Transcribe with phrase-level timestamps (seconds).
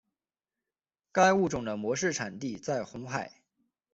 [1.11, 3.43] 该物种的模式产地在红海。